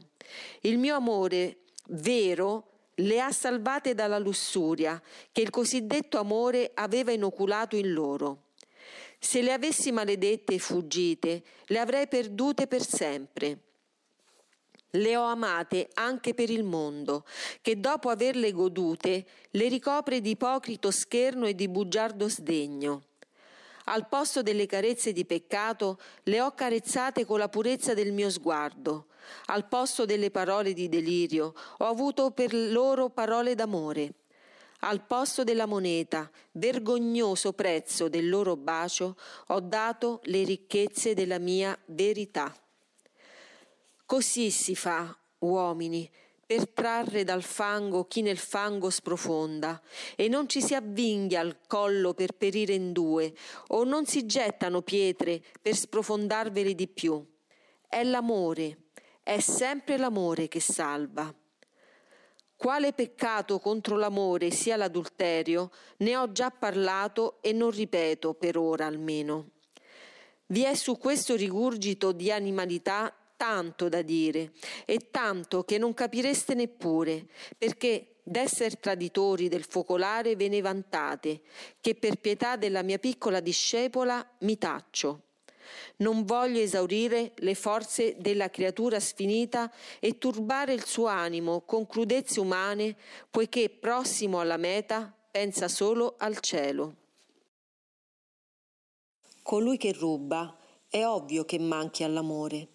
Il 0.61 0.77
mio 0.77 0.95
amore 0.95 1.57
vero 1.87 2.68
le 2.99 3.21
ha 3.21 3.31
salvate 3.31 3.93
dalla 3.93 4.17
lussuria 4.17 5.01
che 5.31 5.41
il 5.41 5.49
cosiddetto 5.49 6.17
amore 6.17 6.71
aveva 6.73 7.11
inoculato 7.11 7.75
in 7.75 7.91
loro. 7.91 8.47
Se 9.19 9.41
le 9.41 9.51
avessi 9.51 9.91
maledette 9.91 10.55
e 10.55 10.59
fuggite, 10.59 11.43
le 11.65 11.79
avrei 11.79 12.07
perdute 12.07 12.67
per 12.67 12.85
sempre. 12.85 13.59
Le 14.91 15.17
ho 15.17 15.23
amate 15.23 15.89
anche 15.93 16.33
per 16.33 16.49
il 16.49 16.63
mondo, 16.63 17.25
che 17.61 17.79
dopo 17.79 18.09
averle 18.09 18.51
godute 18.51 19.25
le 19.51 19.67
ricopre 19.67 20.19
di 20.19 20.31
ipocrito 20.31 20.89
scherno 20.89 21.45
e 21.45 21.53
di 21.53 21.67
bugiardo 21.67 22.27
sdegno. 22.27 23.03
Al 23.85 24.07
posto 24.07 24.41
delle 24.41 24.65
carezze 24.65 25.11
di 25.11 25.25
peccato 25.25 25.99
le 26.23 26.41
ho 26.41 26.51
carezzate 26.53 27.25
con 27.25 27.39
la 27.39 27.49
purezza 27.49 27.93
del 27.93 28.13
mio 28.13 28.29
sguardo, 28.29 29.08
al 29.45 29.67
posto 29.67 30.05
delle 30.05 30.31
parole 30.31 30.73
di 30.73 30.89
delirio 30.89 31.53
ho 31.77 31.85
avuto 31.85 32.31
per 32.31 32.53
loro 32.53 33.09
parole 33.09 33.55
d'amore. 33.55 34.13
Al 34.81 35.05
posto 35.05 35.43
della 35.43 35.65
moneta, 35.65 36.29
vergognoso 36.53 37.51
prezzo 37.51 38.07
del 38.07 38.29
loro 38.29 38.55
bacio, 38.55 39.17
ho 39.47 39.59
dato 39.59 40.21
le 40.23 40.43
ricchezze 40.45 41.13
della 41.13 41.37
mia 41.37 41.77
verità. 41.87 42.55
Così 44.05 44.49
si 44.51 44.75
fa, 44.75 45.13
uomini, 45.39 46.09
per 46.45 46.67
trarre 46.69 47.23
dal 47.23 47.43
fango 47.43 48.05
chi 48.05 48.23
nel 48.23 48.37
fango 48.37 48.89
sprofonda, 48.89 49.79
e 50.15 50.29
non 50.29 50.49
ci 50.49 50.63
si 50.63 50.73
avvinghia 50.73 51.41
al 51.41 51.57
collo 51.67 52.15
per 52.15 52.31
perire 52.31 52.73
in 52.73 52.91
due, 52.91 53.35
o 53.67 53.83
non 53.83 54.07
si 54.07 54.25
gettano 54.25 54.81
pietre 54.81 55.43
per 55.61 55.75
sprofondarveli 55.75 56.73
di 56.73 56.87
più. 56.87 57.23
È 57.87 58.01
l'amore, 58.03 58.77
è 59.29 59.39
sempre 59.41 59.97
l'amore 59.97 60.47
che 60.47 60.59
salva. 60.59 61.31
Quale 62.55 62.93
peccato 62.93 63.59
contro 63.59 63.95
l'amore 63.95 64.49
sia 64.49 64.75
l'adulterio, 64.75 65.69
ne 65.97 66.17
ho 66.17 66.31
già 66.31 66.49
parlato 66.49 67.37
e 67.41 67.53
non 67.53 67.69
ripeto 67.69 68.33
per 68.33 68.57
ora 68.57 68.87
almeno. 68.87 69.51
Vi 70.47 70.63
è 70.63 70.73
su 70.73 70.97
questo 70.97 71.35
rigurgito 71.35 72.11
di 72.11 72.31
animalità 72.31 73.15
tanto 73.37 73.87
da 73.87 74.01
dire 74.01 74.51
e 74.85 75.11
tanto 75.11 75.63
che 75.63 75.77
non 75.77 75.93
capireste 75.93 76.55
neppure, 76.55 77.27
perché 77.55 78.15
d'esser 78.23 78.79
traditori 78.79 79.47
del 79.47 79.63
focolare 79.63 80.35
ve 80.35 80.47
ne 80.47 80.61
vantate, 80.61 81.41
che 81.79 81.93
per 81.93 82.15
pietà 82.15 82.55
della 82.55 82.81
mia 82.81 82.97
piccola 82.97 83.41
discepola 83.41 84.27
mi 84.39 84.57
taccio. 84.57 85.28
Non 85.97 86.25
voglio 86.25 86.59
esaurire 86.59 87.33
le 87.37 87.55
forze 87.55 88.15
della 88.17 88.49
creatura 88.49 88.99
sfinita 88.99 89.71
e 89.99 90.17
turbare 90.17 90.73
il 90.73 90.85
suo 90.85 91.07
animo 91.07 91.61
con 91.61 91.87
crudezze 91.87 92.39
umane, 92.39 92.95
poiché 93.29 93.69
prossimo 93.69 94.39
alla 94.39 94.57
meta 94.57 95.13
pensa 95.31 95.67
solo 95.67 96.15
al 96.17 96.39
cielo. 96.39 96.95
Colui 99.41 99.77
che 99.77 99.93
ruba 99.93 100.57
è 100.87 101.05
ovvio 101.05 101.45
che 101.45 101.59
manchi 101.59 102.03
all'amore. 102.03 102.69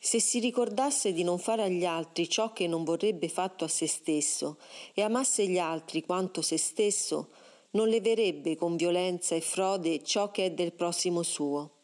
Se 0.00 0.20
si 0.20 0.38
ricordasse 0.38 1.12
di 1.12 1.24
non 1.24 1.38
fare 1.38 1.64
agli 1.64 1.84
altri 1.84 2.28
ciò 2.28 2.52
che 2.52 2.68
non 2.68 2.84
vorrebbe 2.84 3.28
fatto 3.28 3.64
a 3.64 3.68
se 3.68 3.88
stesso 3.88 4.58
e 4.94 5.02
amasse 5.02 5.46
gli 5.48 5.58
altri 5.58 6.04
quanto 6.04 6.40
se 6.40 6.56
stesso, 6.56 7.30
non 7.70 7.88
leverebbe 7.88 8.56
con 8.56 8.76
violenza 8.76 9.34
e 9.34 9.40
frode 9.40 10.02
ciò 10.04 10.30
che 10.30 10.46
è 10.46 10.50
del 10.52 10.72
prossimo 10.72 11.22
suo. 11.22 11.77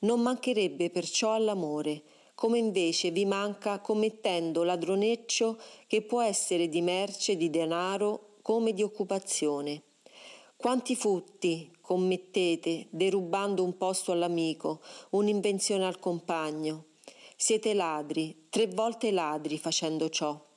Non 0.00 0.20
mancherebbe 0.20 0.90
perciò 0.90 1.34
all'amore, 1.34 2.02
come 2.34 2.58
invece 2.58 3.10
vi 3.10 3.26
manca 3.26 3.80
commettendo 3.80 4.62
ladroneccio 4.62 5.58
che 5.86 6.00
può 6.02 6.22
essere 6.22 6.68
di 6.68 6.80
merce, 6.80 7.36
di 7.36 7.50
denaro, 7.50 8.36
come 8.40 8.72
di 8.72 8.82
occupazione. 8.82 9.82
Quanti 10.56 10.96
futti 10.96 11.70
commettete 11.80 12.86
derubando 12.90 13.62
un 13.62 13.76
posto 13.76 14.12
all'amico, 14.12 14.80
un'invenzione 15.10 15.84
al 15.84 15.98
compagno? 15.98 16.86
Siete 17.36 17.74
ladri, 17.74 18.46
tre 18.48 18.68
volte 18.68 19.10
ladri 19.10 19.58
facendo 19.58 20.08
ciò. 20.08 20.49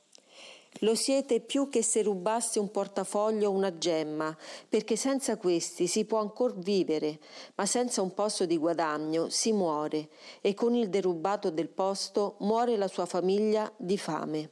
Lo 0.79 0.95
siete 0.95 1.39
più 1.39 1.69
che 1.69 1.83
se 1.83 2.01
rubasse 2.01 2.59
un 2.59 2.71
portafoglio 2.71 3.49
o 3.49 3.53
una 3.53 3.77
gemma, 3.77 4.35
perché 4.67 4.95
senza 4.95 5.37
questi 5.37 5.87
si 5.87 6.05
può 6.05 6.19
ancor 6.19 6.57
vivere, 6.57 7.19
ma 7.55 7.65
senza 7.65 8.01
un 8.01 8.13
posto 8.13 8.45
di 8.45 8.57
guadagno 8.57 9.29
si 9.29 9.51
muore 9.51 10.09
e 10.41 10.53
con 10.53 10.73
il 10.73 10.89
derubato 10.89 11.51
del 11.51 11.69
posto 11.69 12.35
muore 12.39 12.75
la 12.75 12.87
sua 12.87 13.05
famiglia 13.05 13.71
di 13.77 13.97
fame. 13.97 14.49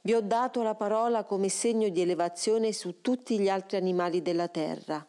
Vi 0.00 0.14
ho 0.14 0.22
dato 0.22 0.62
la 0.62 0.74
parola 0.74 1.24
come 1.24 1.50
segno 1.50 1.90
di 1.90 2.00
elevazione 2.00 2.72
su 2.72 3.02
tutti 3.02 3.38
gli 3.38 3.48
altri 3.48 3.76
animali 3.76 4.22
della 4.22 4.48
terra. 4.48 5.04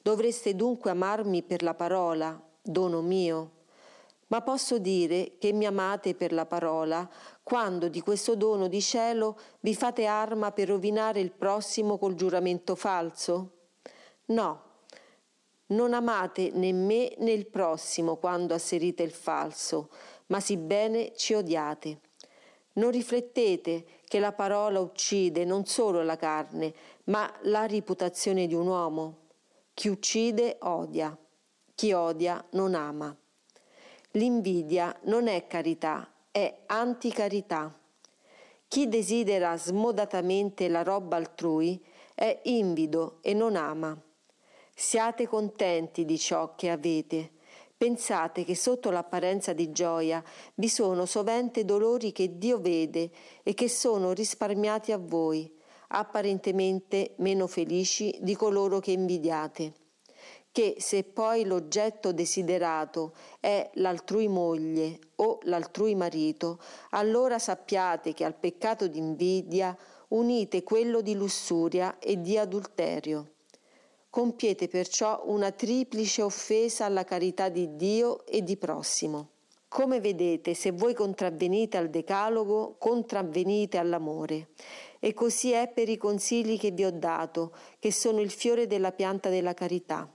Dovreste 0.00 0.54
dunque 0.54 0.90
amarmi 0.90 1.42
per 1.42 1.62
la 1.62 1.74
parola, 1.74 2.40
dono 2.62 3.00
mio. 3.00 3.50
Ma 4.28 4.42
posso 4.42 4.78
dire 4.78 5.32
che 5.38 5.52
mi 5.52 5.66
amate 5.66 6.14
per 6.14 6.32
la 6.32 6.46
parola 6.46 7.08
quando 7.44 7.88
di 7.88 8.00
questo 8.00 8.34
dono 8.34 8.68
di 8.68 8.80
cielo 8.80 9.38
vi 9.60 9.74
fate 9.74 10.06
arma 10.06 10.50
per 10.50 10.68
rovinare 10.68 11.20
il 11.20 11.30
prossimo 11.30 11.98
col 11.98 12.14
giuramento 12.14 12.74
falso? 12.74 13.50
No, 14.26 14.62
non 15.66 15.92
amate 15.92 16.50
né 16.52 16.72
me 16.72 17.14
né 17.18 17.32
il 17.32 17.46
prossimo 17.46 18.16
quando 18.16 18.54
asserite 18.54 19.02
il 19.02 19.12
falso, 19.12 19.90
ma 20.26 20.40
sì 20.40 20.56
bene 20.56 21.12
ci 21.14 21.34
odiate. 21.34 22.00
Non 22.74 22.90
riflettete 22.90 23.84
che 24.06 24.18
la 24.18 24.32
parola 24.32 24.80
uccide 24.80 25.44
non 25.44 25.66
solo 25.66 26.02
la 26.02 26.16
carne, 26.16 26.74
ma 27.04 27.30
la 27.42 27.66
reputazione 27.66 28.46
di 28.46 28.54
un 28.54 28.66
uomo. 28.66 29.18
Chi 29.74 29.88
uccide 29.88 30.56
odia, 30.60 31.16
chi 31.74 31.92
odia 31.92 32.42
non 32.52 32.74
ama. 32.74 33.14
L'invidia 34.12 34.96
non 35.02 35.26
è 35.26 35.46
carità, 35.46 36.08
è 36.34 36.62
anticarità. 36.66 37.72
Chi 38.66 38.88
desidera 38.88 39.56
smodatamente 39.56 40.66
la 40.66 40.82
roba 40.82 41.14
altrui 41.14 41.80
è 42.12 42.40
invido 42.46 43.18
e 43.20 43.34
non 43.34 43.54
ama. 43.54 43.96
Siate 44.74 45.28
contenti 45.28 46.04
di 46.04 46.18
ciò 46.18 46.56
che 46.56 46.70
avete. 46.70 47.34
Pensate 47.76 48.42
che 48.42 48.56
sotto 48.56 48.90
l'apparenza 48.90 49.52
di 49.52 49.70
gioia 49.70 50.20
vi 50.56 50.68
sono 50.68 51.06
sovente 51.06 51.64
dolori 51.64 52.10
che 52.10 52.36
Dio 52.36 52.58
vede 52.58 53.12
e 53.44 53.54
che 53.54 53.68
sono 53.68 54.10
risparmiati 54.10 54.90
a 54.90 54.98
voi, 54.98 55.48
apparentemente 55.90 57.12
meno 57.18 57.46
felici 57.46 58.18
di 58.20 58.34
coloro 58.34 58.80
che 58.80 58.90
invidiate 58.90 59.83
che 60.54 60.76
se 60.78 61.02
poi 61.02 61.44
l'oggetto 61.44 62.12
desiderato 62.12 63.12
è 63.40 63.72
l'altrui 63.74 64.28
moglie 64.28 65.00
o 65.16 65.40
l'altrui 65.42 65.96
marito, 65.96 66.60
allora 66.90 67.40
sappiate 67.40 68.12
che 68.12 68.22
al 68.22 68.36
peccato 68.36 68.86
d'invidia 68.86 69.76
unite 70.10 70.62
quello 70.62 71.00
di 71.00 71.16
lussuria 71.16 71.98
e 71.98 72.20
di 72.20 72.38
adulterio. 72.38 73.32
Compiete 74.08 74.68
perciò 74.68 75.24
una 75.24 75.50
triplice 75.50 76.22
offesa 76.22 76.84
alla 76.84 77.02
carità 77.02 77.48
di 77.48 77.74
Dio 77.74 78.24
e 78.24 78.44
di 78.44 78.56
prossimo. 78.56 79.30
Come 79.66 79.98
vedete, 79.98 80.54
se 80.54 80.70
voi 80.70 80.94
contravvenite 80.94 81.78
al 81.78 81.90
decalogo, 81.90 82.76
contravvenite 82.78 83.76
all'amore. 83.76 84.50
E 85.00 85.14
così 85.14 85.50
è 85.50 85.66
per 85.66 85.88
i 85.88 85.96
consigli 85.96 86.60
che 86.60 86.70
vi 86.70 86.84
ho 86.84 86.92
dato, 86.92 87.56
che 87.80 87.90
sono 87.90 88.20
il 88.20 88.30
fiore 88.30 88.68
della 88.68 88.92
pianta 88.92 89.28
della 89.28 89.52
carità. 89.52 90.08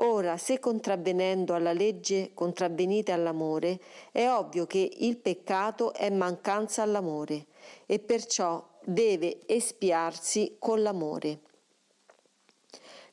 Ora, 0.00 0.36
se 0.36 0.60
contravvenendo 0.60 1.54
alla 1.54 1.72
legge 1.72 2.30
contravvenite 2.32 3.10
all'amore, 3.10 3.80
è 4.12 4.28
ovvio 4.28 4.64
che 4.64 4.88
il 4.98 5.16
peccato 5.16 5.92
è 5.92 6.08
mancanza 6.08 6.82
all'amore 6.82 7.46
e 7.84 7.98
perciò 7.98 8.64
deve 8.84 9.40
espiarsi 9.46 10.54
con 10.60 10.82
l'amore. 10.82 11.40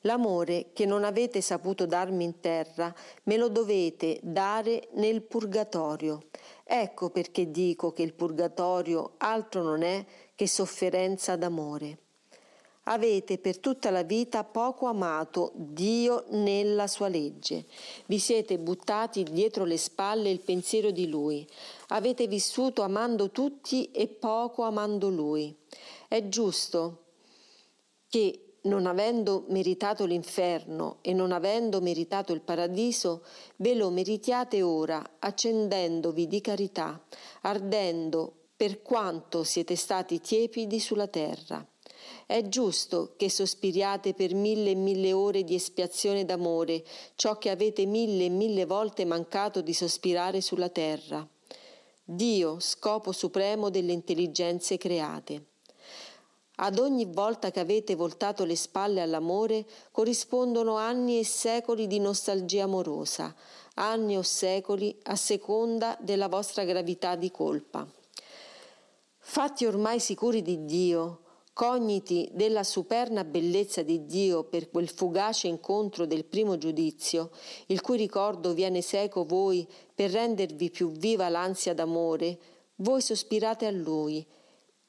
L'amore 0.01 0.67
che 0.73 0.85
non 0.85 1.03
avete 1.03 1.41
saputo 1.41 1.87
darmi 1.87 2.23
in 2.23 2.39
terra, 2.39 2.93
me 3.23 3.37
lo 3.37 3.49
dovete 3.49 4.19
dare 4.21 4.89
nel 4.93 5.23
purgatorio. 5.23 6.27
Ecco 6.63 7.09
perché 7.09 7.49
dico 7.49 7.93
che 7.93 8.03
il 8.03 8.13
purgatorio 8.13 9.13
altro 9.17 9.63
non 9.63 9.81
è 9.81 10.05
che 10.35 10.47
sofferenza 10.47 11.35
d'amore 11.35 12.04
avete 12.87 13.37
per 13.37 13.59
tutta 13.59 13.89
la 13.89 14.03
vita 14.03 14.43
poco 14.43 14.85
amato 14.87 15.51
Dio 15.55 16.25
nella 16.29 16.87
sua 16.87 17.07
legge. 17.07 17.65
Vi 18.05 18.19
siete 18.19 18.57
buttati 18.57 19.23
dietro 19.23 19.63
le 19.65 19.77
spalle 19.77 20.29
il 20.29 20.39
pensiero 20.39 20.91
di 20.91 21.07
Lui. 21.07 21.47
Avete 21.89 22.27
vissuto 22.27 22.81
amando 22.81 23.31
tutti 23.31 23.91
e 23.91 24.07
poco 24.07 24.63
amando 24.63 25.09
Lui. 25.09 25.55
È 26.07 26.27
giusto 26.27 27.03
che 28.07 28.39
non 28.65 28.85
avendo 28.87 29.45
meritato 29.49 30.05
l'inferno 30.05 30.97
e 31.01 31.13
non 31.13 31.31
avendo 31.31 31.81
meritato 31.81 32.33
il 32.33 32.41
paradiso, 32.41 33.23
ve 33.57 33.75
lo 33.75 33.89
meritiate 33.89 34.61
ora, 34.61 35.17
accendendovi 35.19 36.27
di 36.27 36.41
carità, 36.41 36.99
ardendo 37.41 38.33
per 38.55 38.81
quanto 38.81 39.43
siete 39.43 39.75
stati 39.75 40.19
tiepidi 40.19 40.79
sulla 40.79 41.07
terra. 41.07 41.65
È 42.25 42.47
giusto 42.47 43.13
che 43.17 43.29
sospiriate 43.29 44.13
per 44.13 44.33
mille 44.33 44.71
e 44.71 44.75
mille 44.75 45.13
ore 45.13 45.43
di 45.43 45.55
espiazione 45.55 46.25
d'amore, 46.25 46.83
ciò 47.15 47.37
che 47.37 47.49
avete 47.49 47.85
mille 47.85 48.25
e 48.25 48.29
mille 48.29 48.65
volte 48.65 49.05
mancato 49.05 49.61
di 49.61 49.73
sospirare 49.73 50.41
sulla 50.41 50.69
terra. 50.69 51.27
Dio, 52.03 52.59
scopo 52.59 53.11
supremo 53.11 53.69
delle 53.69 53.91
intelligenze 53.91 54.77
create. 54.77 55.45
Ad 56.57 56.79
ogni 56.79 57.05
volta 57.05 57.51
che 57.51 57.59
avete 57.59 57.95
voltato 57.95 58.45
le 58.45 58.55
spalle 58.55 59.01
all'amore 59.01 59.65
corrispondono 59.91 60.77
anni 60.77 61.19
e 61.19 61.25
secoli 61.25 61.85
di 61.85 61.99
nostalgia 61.99 62.63
amorosa, 62.63 63.35
anni 63.73 64.15
o 64.15 64.21
secoli 64.21 64.97
a 65.03 65.15
seconda 65.15 65.97
della 65.99 66.29
vostra 66.29 66.63
gravità 66.63 67.15
di 67.15 67.29
colpa. 67.29 67.85
Fatti 69.17 69.65
ormai 69.65 69.99
sicuri 69.99 70.41
di 70.41 70.63
Dio, 70.63 71.23
cogniti 71.55 72.29
della 72.33 72.65
superna 72.65 73.23
bellezza 73.23 73.81
di 73.81 74.05
Dio 74.05 74.43
per 74.43 74.69
quel 74.69 74.89
fugace 74.89 75.47
incontro 75.47 76.05
del 76.05 76.25
primo 76.25 76.57
giudizio, 76.57 77.31
il 77.67 77.79
cui 77.79 77.95
ricordo 77.95 78.53
viene 78.53 78.81
seco 78.81 79.23
voi 79.23 79.65
per 79.93 80.11
rendervi 80.11 80.69
più 80.69 80.91
viva 80.91 81.29
l'ansia 81.29 81.73
d'amore, 81.73 82.37
voi 82.79 82.99
sospirate 82.99 83.67
a 83.67 83.71
Lui. 83.71 84.27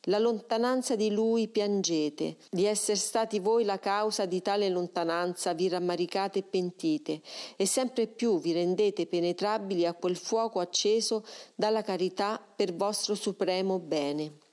La 0.09 0.19
lontananza 0.19 0.97
di 0.97 1.13
Lui 1.13 1.47
piangete, 1.47 2.37
di 2.51 2.65
essere 2.65 2.99
stati 2.99 3.39
voi 3.39 3.63
la 3.63 3.79
causa 3.79 4.27
di 4.27 4.43
tale 4.43 4.69
lontananza 4.69 5.55
vi 5.55 5.69
rammaricate 5.69 6.41
e 6.41 6.43
pentite, 6.43 7.21
e 7.55 7.65
sempre 7.65 8.09
più 8.09 8.41
vi 8.41 8.51
rendete 8.51 9.07
penetrabili 9.07 9.87
a 9.87 9.95
quel 9.95 10.17
fuoco 10.17 10.59
acceso 10.59 11.25
dalla 11.55 11.83
carità 11.83 12.45
per 12.57 12.75
vostro 12.75 13.15
supremo 13.15 13.79
bene. 13.79 14.46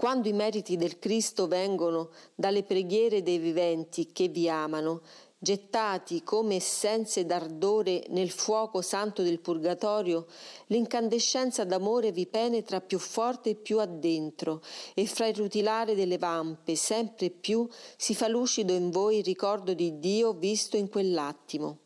Quando 0.00 0.28
i 0.28 0.32
meriti 0.32 0.78
del 0.78 0.98
Cristo 0.98 1.46
vengono 1.46 2.08
dalle 2.34 2.62
preghiere 2.62 3.22
dei 3.22 3.36
viventi 3.36 4.12
che 4.12 4.28
vi 4.28 4.48
amano, 4.48 5.02
gettati 5.38 6.22
come 6.22 6.54
essenze 6.54 7.26
d'ardore 7.26 8.06
nel 8.08 8.30
fuoco 8.30 8.80
santo 8.80 9.22
del 9.22 9.40
purgatorio, 9.40 10.24
l'incandescenza 10.68 11.64
d'amore 11.64 12.12
vi 12.12 12.26
penetra 12.26 12.80
più 12.80 12.98
forte 12.98 13.50
e 13.50 13.54
più 13.56 13.78
addentro, 13.78 14.62
e 14.94 15.04
fra 15.04 15.26
il 15.26 15.36
rutilare 15.36 15.94
delle 15.94 16.16
vampe 16.16 16.76
sempre 16.76 17.28
più 17.28 17.68
si 17.98 18.14
fa 18.14 18.26
lucido 18.26 18.72
in 18.72 18.88
voi 18.88 19.18
il 19.18 19.24
ricordo 19.24 19.74
di 19.74 19.98
Dio 19.98 20.32
visto 20.32 20.78
in 20.78 20.88
quell'attimo. 20.88 21.80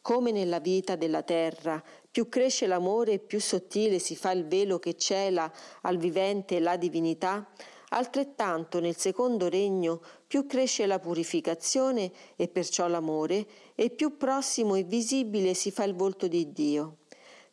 Come 0.00 0.30
nella 0.30 0.60
vita 0.60 0.94
della 0.94 1.22
terra, 1.22 1.82
più 2.18 2.28
cresce 2.28 2.66
l'amore 2.66 3.12
e 3.12 3.18
più 3.20 3.38
sottile 3.38 4.00
si 4.00 4.16
fa 4.16 4.32
il 4.32 4.44
velo 4.44 4.80
che 4.80 4.96
cela 4.96 5.48
al 5.82 5.98
vivente 5.98 6.58
la 6.58 6.76
divinità, 6.76 7.48
altrettanto 7.90 8.80
nel 8.80 8.96
secondo 8.96 9.48
regno 9.48 10.00
più 10.26 10.44
cresce 10.44 10.86
la 10.86 10.98
purificazione 10.98 12.10
e 12.34 12.48
perciò 12.48 12.88
l'amore, 12.88 13.46
e 13.76 13.90
più 13.90 14.16
prossimo 14.16 14.74
e 14.74 14.82
visibile 14.82 15.54
si 15.54 15.70
fa 15.70 15.84
il 15.84 15.94
volto 15.94 16.26
di 16.26 16.50
Dio. 16.52 16.96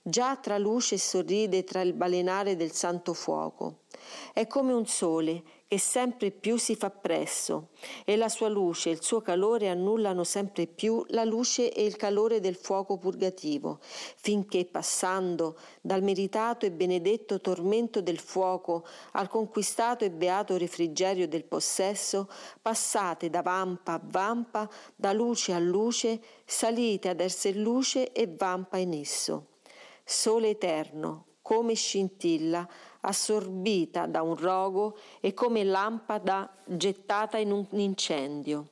Già 0.02 0.36
tra 0.38 0.58
luce 0.58 0.98
sorride 0.98 1.64
tra 1.64 1.82
il 1.82 1.94
balenare 1.94 2.56
del 2.56 2.72
santo 2.72 3.14
fuoco. 3.14 3.82
È 4.34 4.48
come 4.48 4.74
un 4.74 4.88
sole 4.88 5.44
che 5.68 5.80
sempre 5.80 6.32
più 6.32 6.58
si 6.58 6.76
fa 6.76 6.90
presso 6.90 7.70
e 8.06 8.16
la 8.16 8.30
sua 8.30 8.48
luce 8.48 8.90
e 8.90 8.94
il 8.94 9.02
suo 9.02 9.20
calore 9.20 9.68
annullano 9.68 10.24
sempre 10.24 10.68
più 10.68 11.04
la 11.10 11.26
luce 11.26 11.74
e 11.74 11.84
il 11.84 11.98
calore 11.98 12.40
del 12.40 12.56
fuoco 12.56 12.98
purgativo, 12.98 13.80
finché 13.82 14.64
passando 14.66 15.58
dal 15.82 16.02
meritato 16.02 16.66
e 16.66 16.72
benedetto 16.72 17.42
tormento 17.42 18.02
del 18.02 18.20
fuoco 18.20 18.86
al 19.14 19.28
conquistato 19.28 20.06
e 20.06 20.12
beato 20.12 20.56
refrigerio 20.56 21.28
del 21.28 21.44
possesso, 21.44 22.30
passate 22.62 23.30
da 23.30 23.42
vampa 23.42 23.94
a 23.94 24.02
vampa, 24.02 24.70
da 24.96 25.12
luce 25.12 25.52
a 25.52 25.60
luce, 25.60 26.22
salite 26.46 27.10
ad 27.10 27.20
esser 27.20 27.56
luce 27.58 28.14
e 28.14 28.28
vampa 28.28 28.78
in 28.78 28.94
esso. 28.94 29.48
Sole 30.06 30.50
eterno, 30.50 31.26
come 31.42 31.76
scintilla, 31.76 32.68
assorbita 33.06 34.06
da 34.06 34.22
un 34.22 34.36
rogo 34.36 34.98
e 35.20 35.34
come 35.34 35.64
lampada 35.64 36.54
gettata 36.66 37.38
in 37.38 37.52
un 37.52 37.66
incendio. 37.72 38.70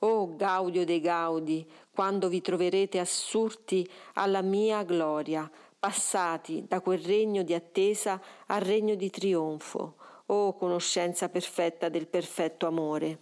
Oh 0.00 0.36
Gaudio 0.36 0.84
dei 0.84 1.00
Gaudi, 1.00 1.66
quando 1.92 2.28
vi 2.28 2.40
troverete 2.40 2.98
assurti 2.98 3.88
alla 4.14 4.42
mia 4.42 4.82
gloria, 4.82 5.50
passati 5.78 6.64
da 6.66 6.80
quel 6.80 6.98
regno 6.98 7.42
di 7.42 7.54
attesa 7.54 8.20
al 8.46 8.60
regno 8.60 8.94
di 8.94 9.10
trionfo, 9.10 9.96
oh 10.26 10.54
conoscenza 10.56 11.28
perfetta 11.28 11.88
del 11.88 12.06
perfetto 12.06 12.66
amore. 12.66 13.18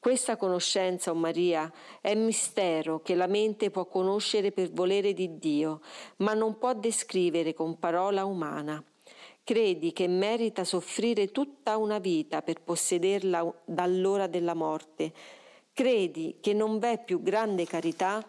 Questa 0.00 0.36
conoscenza, 0.36 1.10
o 1.10 1.14
oh 1.14 1.16
Maria, 1.16 1.70
è 2.00 2.14
mistero 2.14 3.00
che 3.00 3.16
la 3.16 3.26
mente 3.26 3.70
può 3.70 3.86
conoscere 3.86 4.52
per 4.52 4.70
volere 4.70 5.12
di 5.12 5.38
Dio, 5.38 5.80
ma 6.18 6.34
non 6.34 6.56
può 6.56 6.72
descrivere 6.72 7.52
con 7.52 7.78
parola 7.80 8.24
umana. 8.24 8.82
Credi 9.48 9.94
che 9.94 10.06
merita 10.08 10.62
soffrire 10.62 11.28
tutta 11.32 11.78
una 11.78 11.98
vita 11.98 12.42
per 12.42 12.60
possederla 12.60 13.50
dall'ora 13.64 14.26
della 14.26 14.52
morte. 14.52 15.10
Credi 15.72 16.36
che 16.42 16.52
non 16.52 16.78
v'è 16.78 17.02
più 17.02 17.22
grande 17.22 17.64
carità 17.64 18.22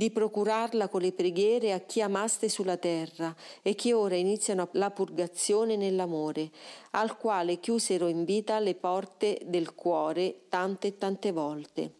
di 0.00 0.10
procurarla 0.10 0.88
con 0.88 1.02
le 1.02 1.12
preghiere 1.12 1.74
a 1.74 1.80
chi 1.80 2.00
amaste 2.00 2.48
sulla 2.48 2.78
terra 2.78 3.36
e 3.60 3.74
che 3.74 3.92
ora 3.92 4.16
iniziano 4.16 4.68
la 4.72 4.90
purgazione 4.90 5.76
nell'amore, 5.76 6.48
al 6.92 7.18
quale 7.18 7.60
chiusero 7.60 8.08
in 8.08 8.24
vita 8.24 8.58
le 8.60 8.74
porte 8.74 9.38
del 9.44 9.74
cuore 9.74 10.44
tante 10.48 10.86
e 10.86 10.96
tante 10.96 11.32
volte. 11.32 11.96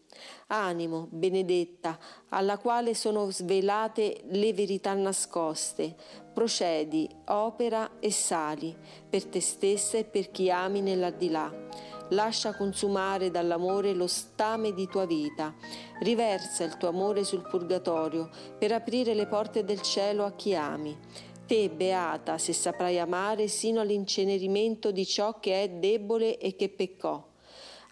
Animo, 0.47 1.09
benedetta, 1.11 1.99
alla 2.29 2.57
quale 2.57 2.95
sono 2.95 3.29
svelate 3.29 4.21
le 4.29 4.51
verità 4.51 4.95
nascoste, 4.95 5.95
procedi, 6.33 7.07
opera 7.25 7.99
e 7.99 8.09
sali, 8.09 8.75
per 9.07 9.25
te 9.25 9.41
stessa 9.41 9.99
e 9.99 10.05
per 10.05 10.31
chi 10.31 10.49
ami 10.49 10.81
nell'aldilà 10.81 12.00
lascia 12.11 12.55
consumare 12.55 13.31
dall'amore 13.31 13.93
lo 13.93 14.07
stame 14.07 14.73
di 14.73 14.87
tua 14.87 15.05
vita, 15.05 15.53
riversa 16.01 16.63
il 16.63 16.77
tuo 16.77 16.89
amore 16.89 17.23
sul 17.23 17.47
purgatorio 17.47 18.29
per 18.57 18.71
aprire 18.71 19.13
le 19.13 19.27
porte 19.27 19.63
del 19.63 19.81
cielo 19.81 20.23
a 20.25 20.31
chi 20.33 20.55
ami. 20.55 20.97
Te, 21.45 21.69
beata, 21.69 22.37
se 22.37 22.53
saprai 22.53 22.97
amare 22.97 23.47
sino 23.47 23.81
all'incenerimento 23.81 24.91
di 24.91 25.05
ciò 25.05 25.39
che 25.39 25.63
è 25.63 25.69
debole 25.69 26.37
e 26.37 26.55
che 26.55 26.69
peccò. 26.69 27.27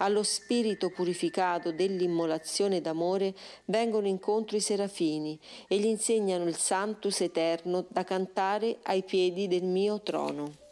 Allo 0.01 0.23
spirito 0.23 0.91
purificato 0.91 1.73
dell'immolazione 1.73 2.79
d'amore 2.79 3.35
vengono 3.65 4.07
incontro 4.07 4.55
i 4.55 4.61
serafini 4.61 5.37
e 5.67 5.77
gli 5.77 5.87
insegnano 5.87 6.45
il 6.45 6.55
Santus 6.55 7.19
eterno 7.19 7.85
da 7.89 8.05
cantare 8.05 8.77
ai 8.83 9.03
piedi 9.03 9.49
del 9.49 9.63
mio 9.63 10.01
trono. 10.01 10.68